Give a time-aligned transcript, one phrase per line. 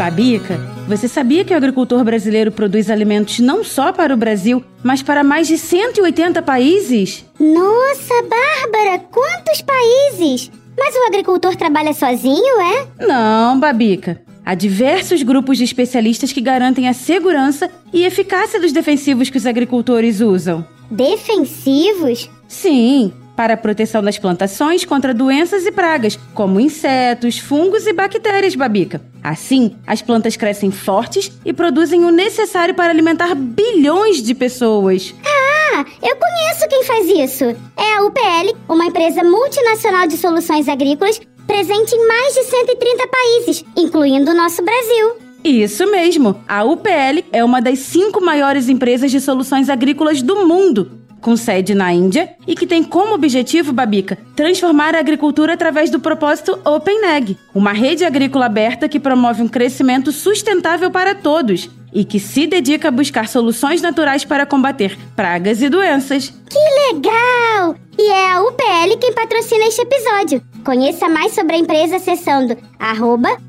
[0.00, 0.58] Babica,
[0.88, 5.22] você sabia que o agricultor brasileiro produz alimentos não só para o Brasil, mas para
[5.22, 7.26] mais de 180 países?
[7.38, 10.50] Nossa, Bárbara, quantos países!
[10.78, 13.06] Mas o agricultor trabalha sozinho, é?
[13.06, 14.22] Não, Babica.
[14.42, 19.44] Há diversos grupos de especialistas que garantem a segurança e eficácia dos defensivos que os
[19.44, 20.64] agricultores usam.
[20.90, 22.30] Defensivos?
[22.48, 28.54] Sim, para a proteção das plantações contra doenças e pragas, como insetos, fungos e bactérias,
[28.54, 29.00] Babica.
[29.22, 35.14] Assim, as plantas crescem fortes e produzem o necessário para alimentar bilhões de pessoas.
[35.24, 37.44] Ah, eu conheço quem faz isso.
[37.78, 43.64] É a UPL, uma empresa multinacional de soluções agrícolas presente em mais de 130 países,
[43.74, 45.16] incluindo o nosso Brasil.
[45.42, 46.44] Isso mesmo!
[46.46, 51.74] A UPL é uma das cinco maiores empresas de soluções agrícolas do mundo com sede
[51.74, 57.36] na Índia e que tem como objetivo, Babica, transformar a agricultura através do propósito OpenAg,
[57.54, 62.88] uma rede agrícola aberta que promove um crescimento sustentável para todos e que se dedica
[62.88, 66.32] a buscar soluções naturais para combater pragas e doenças.
[66.48, 67.74] Que legal!
[67.98, 70.42] E é a UPL quem patrocina este episódio.
[70.64, 72.56] Conheça mais sobre a empresa acessando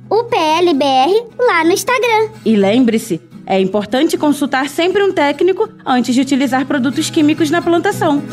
[0.10, 2.30] UPLBR lá no Instagram.
[2.46, 8.24] E lembre-se, é importante consultar sempre um técnico antes de utilizar produtos químicos na plantação.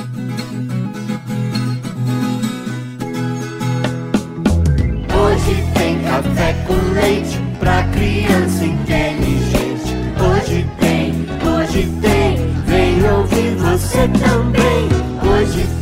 [5.12, 9.92] Hoje tem café com leite pra criança inteligente.
[10.22, 11.12] Hoje tem,
[11.50, 14.88] hoje tem, vem ouvir você também.
[15.28, 15.77] Hoje tem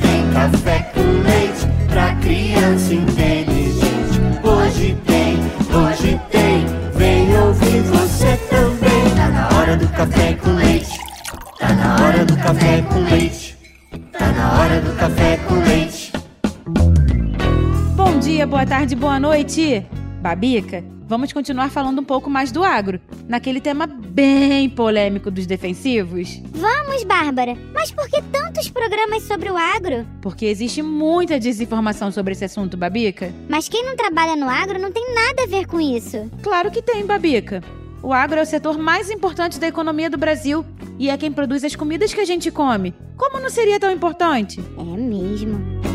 [18.67, 19.87] boa tarde, boa noite!
[20.21, 26.43] Babica, vamos continuar falando um pouco mais do agro, naquele tema bem polêmico dos defensivos?
[26.51, 27.57] Vamos, Bárbara.
[27.73, 30.05] Mas por que tantos programas sobre o agro?
[30.21, 33.33] Porque existe muita desinformação sobre esse assunto, Babica.
[33.49, 36.29] Mas quem não trabalha no agro não tem nada a ver com isso.
[36.43, 37.63] Claro que tem, Babica.
[38.03, 40.67] O agro é o setor mais importante da economia do Brasil
[40.99, 42.93] e é quem produz as comidas que a gente come.
[43.17, 44.61] Como não seria tão importante?
[44.77, 45.86] É mesmo.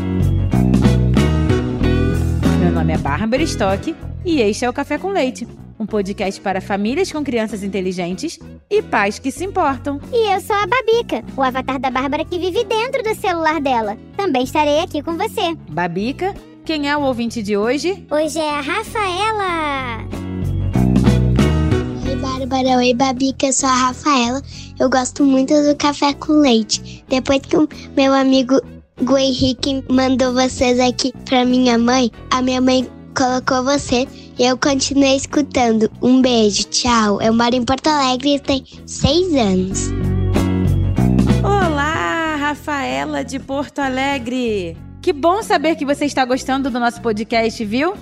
[2.82, 3.94] Meu nome é Bárbara Stock
[4.24, 5.46] e este é o Café com Leite,
[5.78, 10.00] um podcast para famílias com crianças inteligentes e pais que se importam.
[10.12, 13.96] E eu sou a Babica, o avatar da Bárbara que vive dentro do celular dela.
[14.16, 15.56] Também estarei aqui com você.
[15.70, 16.34] Babica,
[16.64, 18.04] quem é o ouvinte de hoje?
[18.10, 19.98] Hoje é a Rafaela.
[22.04, 22.78] Oi, Bárbara.
[22.78, 23.46] Oi, Babica.
[23.46, 24.42] Eu sou a Rafaela.
[24.80, 27.04] Eu gosto muito do café com leite.
[27.08, 28.60] Depois que o meu amigo
[29.00, 34.06] Gu Henrique mandou vocês aqui pra minha mãe, a minha mãe colocou você
[34.38, 35.90] e eu continuei escutando.
[36.02, 37.20] Um beijo, tchau.
[37.20, 39.88] Eu moro em Porto Alegre e tenho seis anos.
[41.42, 44.76] Olá, Rafaela de Porto Alegre.
[45.00, 47.94] Que bom saber que você está gostando do nosso podcast, viu?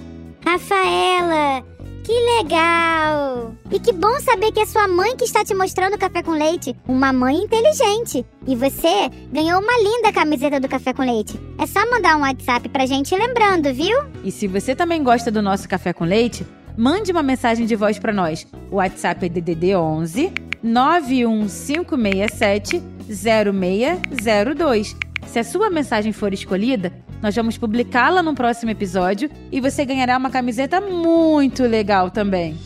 [0.44, 1.64] Rafaela,
[2.10, 3.54] que legal!
[3.70, 6.32] E que bom saber que é sua mãe que está te mostrando o café com
[6.32, 6.74] leite.
[6.88, 8.26] Uma mãe inteligente.
[8.48, 11.40] E você ganhou uma linda camiseta do café com leite.
[11.56, 13.96] É só mandar um WhatsApp pra gente lembrando, viu?
[14.24, 16.44] E se você também gosta do nosso café com leite,
[16.76, 18.44] mande uma mensagem de voz para nós.
[18.72, 20.32] O WhatsApp é DDD 11
[20.64, 24.96] 91567 0602.
[25.28, 26.92] Se a sua mensagem for escolhida,
[27.22, 32.58] nós vamos publicá-la no próximo episódio e você ganhará uma camiseta muito legal também.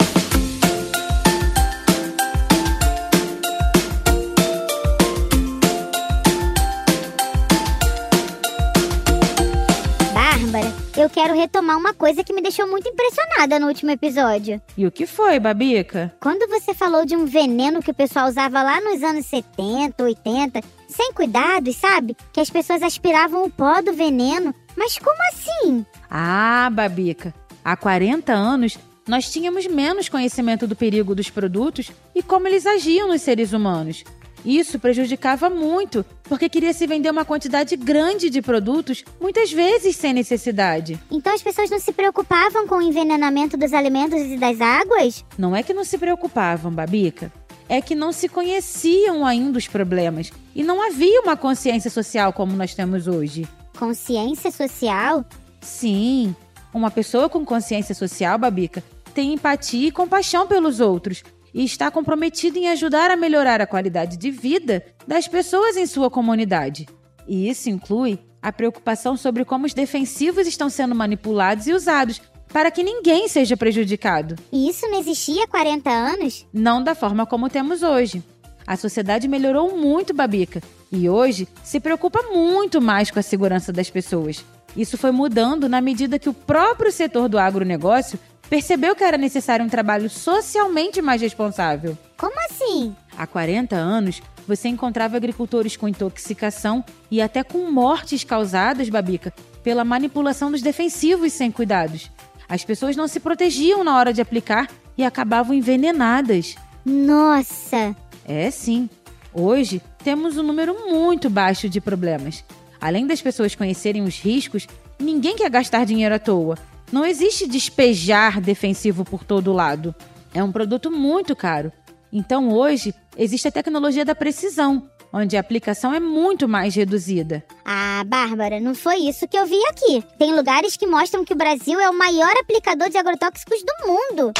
[10.12, 14.62] Bárbara, eu quero retomar uma coisa que me deixou muito impressionada no último episódio.
[14.76, 16.14] E o que foi, Babica?
[16.20, 20.60] Quando você falou de um veneno que o pessoal usava lá nos anos 70, 80,
[20.94, 22.16] sem cuidados, sabe?
[22.32, 24.54] Que as pessoas aspiravam o pó do veneno.
[24.76, 25.84] Mas como assim?
[26.10, 32.48] Ah, Babica, há 40 anos nós tínhamos menos conhecimento do perigo dos produtos e como
[32.48, 34.02] eles agiam nos seres humanos.
[34.44, 40.12] Isso prejudicava muito, porque queria se vender uma quantidade grande de produtos, muitas vezes sem
[40.12, 41.00] necessidade.
[41.10, 45.24] Então as pessoas não se preocupavam com o envenenamento dos alimentos e das águas?
[45.38, 47.32] Não é que não se preocupavam, Babica.
[47.68, 52.54] É que não se conheciam ainda os problemas e não havia uma consciência social como
[52.54, 53.48] nós temos hoje.
[53.78, 55.24] Consciência social?
[55.60, 56.34] Sim,
[56.72, 58.82] uma pessoa com consciência social, Babica,
[59.14, 61.22] tem empatia e compaixão pelos outros
[61.54, 66.10] e está comprometida em ajudar a melhorar a qualidade de vida das pessoas em sua
[66.10, 66.86] comunidade.
[67.26, 72.20] E isso inclui a preocupação sobre como os defensivos estão sendo manipulados e usados
[72.54, 74.36] para que ninguém seja prejudicado.
[74.52, 76.46] E isso não existia há 40 anos?
[76.52, 78.22] Não da forma como temos hoje.
[78.64, 83.90] A sociedade melhorou muito, Babica, e hoje se preocupa muito mais com a segurança das
[83.90, 84.44] pessoas.
[84.76, 89.66] Isso foi mudando na medida que o próprio setor do agronegócio percebeu que era necessário
[89.66, 91.98] um trabalho socialmente mais responsável.
[92.16, 92.94] Como assim?
[93.18, 99.34] Há 40 anos, você encontrava agricultores com intoxicação e até com mortes causadas, Babica,
[99.64, 102.12] pela manipulação dos defensivos sem cuidados.
[102.48, 106.54] As pessoas não se protegiam na hora de aplicar e acabavam envenenadas.
[106.84, 107.96] Nossa!
[108.24, 108.88] É sim.
[109.32, 112.44] Hoje temos um número muito baixo de problemas.
[112.80, 114.66] Além das pessoas conhecerem os riscos,
[114.98, 116.56] ninguém quer gastar dinheiro à toa.
[116.92, 119.94] Não existe despejar defensivo por todo lado.
[120.32, 121.72] É um produto muito caro.
[122.12, 127.44] Então hoje existe a tecnologia da precisão, onde a aplicação é muito mais reduzida.
[127.64, 130.02] Ah, Bárbara, não foi isso que eu vi aqui.
[130.18, 134.32] Tem lugares que mostram que o Brasil é o maior aplicador de agrotóxicos do mundo.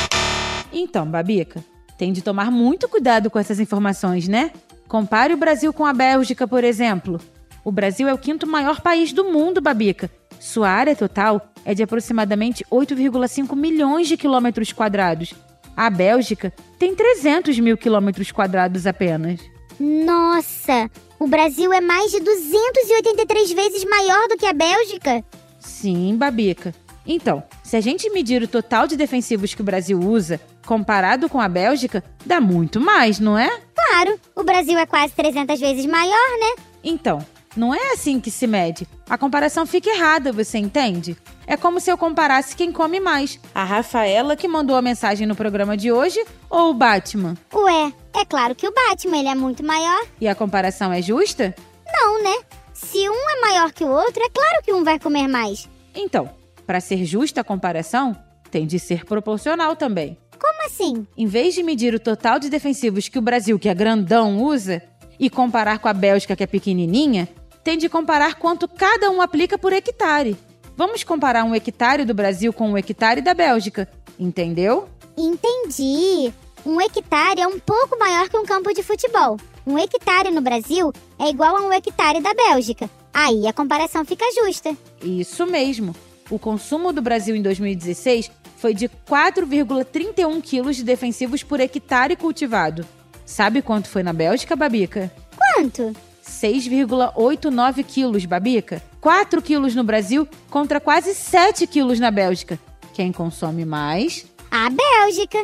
[0.73, 1.65] Então, Babica,
[1.97, 4.51] tem de tomar muito cuidado com essas informações, né?
[4.89, 7.21] Compare o Brasil com a Bélgica, por exemplo.
[7.65, 10.11] O Brasil é o quinto maior país do mundo, Babica.
[10.41, 15.35] Sua área total é de aproximadamente 8,5 milhões de quilômetros quadrados.
[15.77, 19.54] A Bélgica tem 300 mil quilômetros quadrados apenas.
[19.79, 20.91] Nossa!
[21.19, 25.25] O Brasil é mais de 283 vezes maior do que a Bélgica?
[25.59, 26.75] Sim, Babica.
[27.07, 31.41] Então, se a gente medir o total de defensivos que o Brasil usa, comparado com
[31.41, 33.51] a Bélgica, dá muito mais, não é?
[33.75, 36.63] Claro, o Brasil é quase 300 vezes maior, né?
[36.83, 37.25] Então,
[37.57, 38.87] não é assim que se mede.
[39.09, 41.17] A comparação fica errada, você entende?
[41.47, 43.39] É como se eu comparasse quem come mais.
[43.55, 47.37] A Rafaela que mandou a mensagem no programa de hoje ou o Batman?
[47.53, 50.07] Ué, é claro que o Batman ele é muito maior.
[50.21, 51.55] E a comparação é justa?
[51.87, 52.35] Não, né?
[52.73, 55.69] Se um é maior que o outro, é claro que um vai comer mais.
[55.95, 56.31] Então,
[56.67, 58.17] para ser justa a comparação,
[58.51, 60.19] tem de ser proporcional também.
[60.41, 61.07] Como assim?
[61.17, 64.83] Em vez de medir o total de defensivos que o Brasil, que é grandão, usa,
[65.19, 67.29] e comparar com a Bélgica, que é pequenininha,
[67.65, 70.37] tem de comparar quanto cada um aplica por hectare.
[70.77, 73.89] Vamos comparar um hectare do Brasil com um hectare da Bélgica,
[74.19, 74.89] entendeu?
[75.17, 76.33] Entendi.
[76.67, 79.39] Um hectare é um pouco maior que um campo de futebol.
[79.67, 82.91] Um hectare no Brasil é igual a um hectare da Bélgica.
[83.13, 84.77] Aí a comparação fica justa.
[85.03, 85.95] Isso mesmo.
[86.29, 92.87] O consumo do Brasil em 2016 foi de 4,31 quilos de defensivos por hectare cultivado.
[93.25, 95.13] Sabe quanto foi na Bélgica, Babica?
[95.37, 95.95] Quanto?
[96.25, 98.83] 6,89 quilos, Babica.
[99.01, 102.59] 4 quilos no Brasil contra quase 7 quilos na Bélgica.
[102.95, 104.27] Quem consome mais?
[104.51, 105.39] A Bélgica.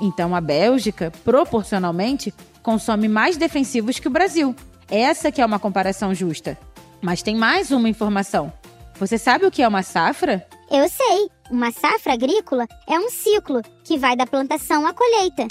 [0.00, 2.32] Então a Bélgica, proporcionalmente,
[2.62, 4.54] consome mais defensivos que o Brasil.
[4.90, 6.58] Essa que é uma comparação justa.
[7.00, 8.52] Mas tem mais uma informação.
[8.98, 10.46] Você sabe o que é uma safra?
[10.70, 11.30] Eu sei.
[11.50, 15.46] Uma safra agrícola é um ciclo que vai da plantação à colheita.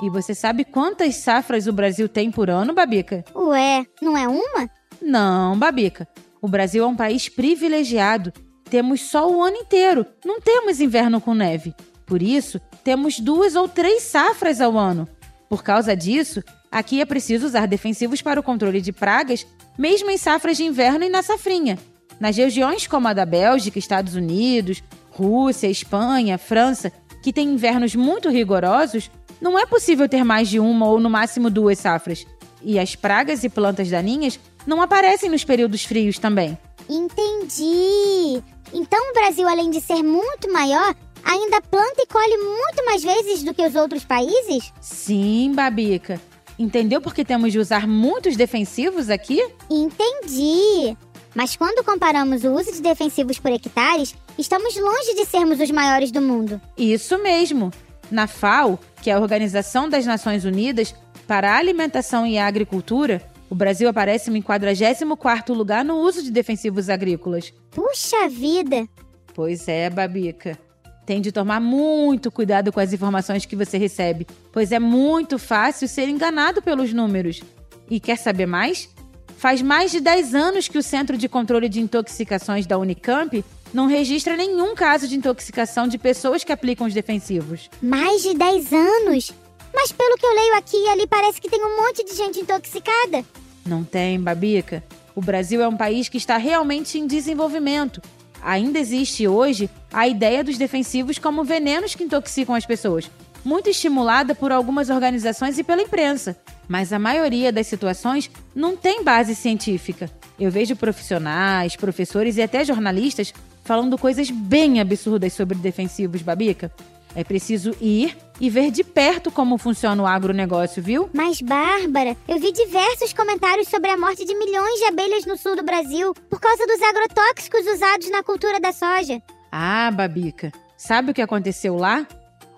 [0.00, 3.24] E você sabe quantas safras o Brasil tem por ano, Babica?
[3.34, 4.70] Ué, não é uma?
[5.02, 6.06] Não, Babica.
[6.40, 8.32] O Brasil é um país privilegiado.
[8.70, 10.06] Temos sol o ano inteiro.
[10.24, 11.74] Não temos inverno com neve.
[12.06, 15.08] Por isso, temos duas ou três safras ao ano.
[15.48, 19.46] Por causa disso, aqui é preciso usar defensivos para o controle de pragas,
[19.76, 21.76] mesmo em safras de inverno e na safrinha.
[22.20, 26.92] Nas regiões como a da Bélgica, Estados Unidos, Rússia, Espanha, França,
[27.22, 31.50] que têm invernos muito rigorosos, não é possível ter mais de uma ou no máximo
[31.50, 32.26] duas safras.
[32.62, 36.58] E as pragas e plantas daninhas não aparecem nos períodos frios também.
[36.88, 38.42] Entendi.
[38.72, 43.42] Então o Brasil, além de ser muito maior, ainda planta e colhe muito mais vezes
[43.42, 44.72] do que os outros países?
[44.80, 46.20] Sim, Babica.
[46.58, 49.46] Entendeu por que temos de usar muitos defensivos aqui?
[49.70, 50.96] Entendi.
[51.34, 56.10] Mas quando comparamos o uso de defensivos por hectares, estamos longe de sermos os maiores
[56.10, 56.60] do mundo.
[56.76, 57.70] Isso mesmo.
[58.10, 60.94] Na FAO, que é a Organização das Nações Unidas
[61.26, 66.30] para a Alimentação e a Agricultura, o Brasil aparece em 44º lugar no uso de
[66.30, 67.52] defensivos agrícolas.
[67.70, 68.86] Puxa vida!
[69.34, 70.58] Pois é, Babica.
[71.06, 75.88] Tem de tomar muito cuidado com as informações que você recebe, pois é muito fácil
[75.88, 77.40] ser enganado pelos números.
[77.88, 78.90] E quer saber mais?
[79.38, 83.86] Faz mais de 10 anos que o Centro de Controle de Intoxicações da Unicamp não
[83.86, 87.68] registra nenhum caso de intoxicação de pessoas que aplicam os defensivos.
[87.82, 89.32] Mais de 10 anos?
[89.74, 92.40] Mas pelo que eu leio aqui e ali, parece que tem um monte de gente
[92.40, 93.24] intoxicada.
[93.66, 94.82] Não tem, Babica.
[95.14, 98.00] O Brasil é um país que está realmente em desenvolvimento.
[98.40, 103.10] Ainda existe hoje a ideia dos defensivos como venenos que intoxicam as pessoas,
[103.44, 106.36] muito estimulada por algumas organizações e pela imprensa.
[106.68, 110.10] Mas a maioria das situações não tem base científica.
[110.38, 113.32] Eu vejo profissionais, professores e até jornalistas
[113.68, 116.72] falando coisas bem absurdas sobre defensivos, Babica.
[117.14, 121.10] É preciso ir e ver de perto como funciona o agronegócio, viu?
[121.12, 125.54] Mas, Bárbara, eu vi diversos comentários sobre a morte de milhões de abelhas no sul
[125.54, 129.20] do Brasil por causa dos agrotóxicos usados na cultura da soja.
[129.52, 132.06] Ah, Babica, sabe o que aconteceu lá?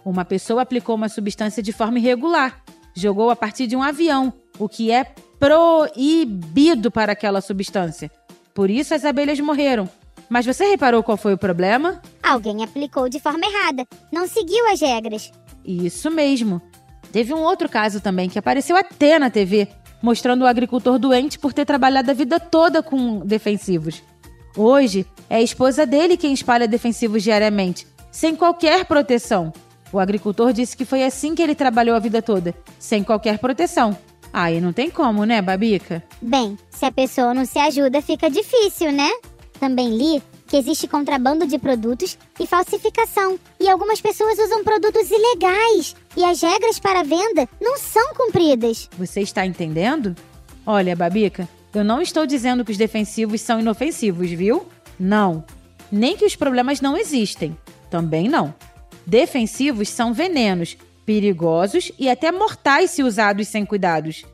[0.04, 2.62] Uma pessoa aplicou uma substância de forma irregular,
[2.94, 8.08] jogou a partir de um avião, o que é proibido para aquela substância.
[8.54, 9.88] Por isso as abelhas morreram.
[10.30, 12.00] Mas você reparou qual foi o problema?
[12.22, 15.32] Alguém aplicou de forma errada, não seguiu as regras.
[15.64, 16.62] Isso mesmo.
[17.12, 19.66] Teve um outro caso também que apareceu até na TV,
[20.00, 24.04] mostrando o agricultor doente por ter trabalhado a vida toda com defensivos.
[24.56, 29.52] Hoje, é a esposa dele quem espalha defensivos diariamente, sem qualquer proteção.
[29.92, 33.96] O agricultor disse que foi assim que ele trabalhou a vida toda, sem qualquer proteção.
[34.32, 36.02] Aí não tem como, né, Babica?
[36.22, 39.10] Bem, se a pessoa não se ajuda, fica difícil, né?
[39.60, 45.94] Também li que existe contrabando de produtos e falsificação, e algumas pessoas usam produtos ilegais,
[46.16, 48.88] e as regras para venda não são cumpridas.
[48.98, 50.16] Você está entendendo?
[50.66, 54.66] Olha, Babica, eu não estou dizendo que os defensivos são inofensivos, viu?
[54.98, 55.44] Não.
[55.92, 57.56] Nem que os problemas não existem.
[57.88, 58.52] Também não.
[59.06, 60.76] Defensivos são venenos,
[61.06, 64.24] perigosos e até mortais se usados sem cuidados.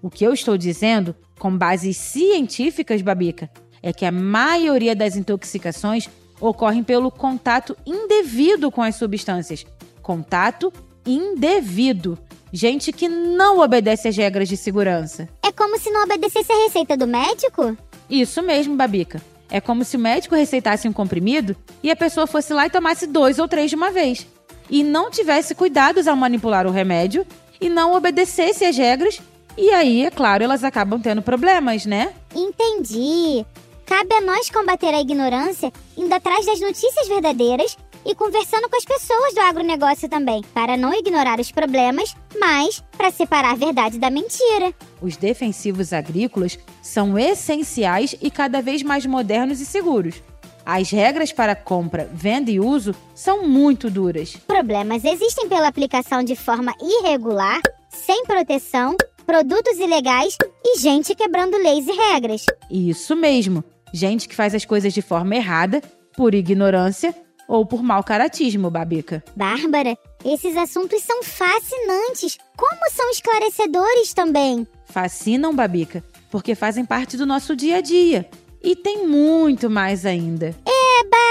[0.00, 3.50] O que eu estou dizendo, com bases científicas, Babica,
[3.86, 9.64] é que a maioria das intoxicações ocorrem pelo contato indevido com as substâncias.
[10.02, 10.72] Contato
[11.06, 12.18] indevido.
[12.52, 15.28] Gente que não obedece às regras de segurança.
[15.40, 17.76] É como se não obedecesse a receita do médico?
[18.10, 19.22] Isso mesmo, Babica.
[19.48, 23.06] É como se o médico receitasse um comprimido e a pessoa fosse lá e tomasse
[23.06, 24.26] dois ou três de uma vez.
[24.68, 27.24] E não tivesse cuidados ao manipular o remédio
[27.60, 29.20] e não obedecesse às regras.
[29.56, 32.12] E aí, é claro, elas acabam tendo problemas, né?
[32.34, 33.46] Entendi.
[33.86, 38.84] Cabe a nós combater a ignorância indo atrás das notícias verdadeiras e conversando com as
[38.84, 44.10] pessoas do agronegócio também, para não ignorar os problemas, mas para separar a verdade da
[44.10, 44.74] mentira.
[45.00, 50.20] Os defensivos agrícolas são essenciais e cada vez mais modernos e seguros.
[50.64, 54.36] As regras para compra, venda e uso são muito duras.
[54.48, 61.86] Problemas existem pela aplicação de forma irregular, sem proteção, produtos ilegais e gente quebrando leis
[61.86, 62.44] e regras.
[62.68, 63.64] Isso mesmo
[63.96, 65.82] gente que faz as coisas de forma errada,
[66.16, 67.14] por ignorância
[67.48, 69.22] ou por mau caratismo, Babica.
[69.34, 72.38] Bárbara, esses assuntos são fascinantes.
[72.56, 74.66] Como são esclarecedores também.
[74.86, 78.28] Fascinam, Babica, porque fazem parte do nosso dia a dia.
[78.62, 80.54] E tem muito mais ainda.
[80.66, 81.25] Eba!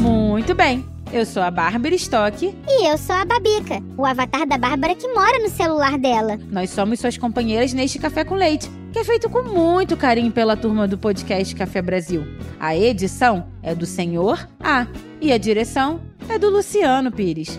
[0.00, 0.89] Muito bem.
[1.12, 2.56] Eu sou a Bárbara Stock.
[2.68, 6.38] E eu sou a Babica, o avatar da Bárbara que mora no celular dela.
[6.50, 10.56] Nós somos suas companheiras neste Café com Leite, que é feito com muito carinho pela
[10.56, 12.24] turma do podcast Café Brasil.
[12.60, 14.86] A edição é do Senhor A
[15.20, 17.58] e a direção é do Luciano Pires.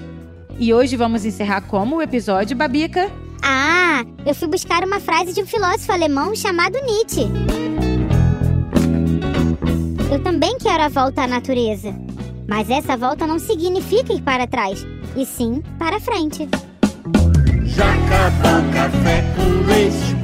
[0.57, 3.11] E hoje vamos encerrar como o episódio Babica.
[3.43, 7.27] Ah, eu fui buscar uma frase de um filósofo alemão chamado Nietzsche.
[10.09, 11.93] Eu também quero a volta à natureza.
[12.51, 16.49] Mas essa volta não significa ir para trás, e sim para frente.
[18.73, 20.20] Café com leite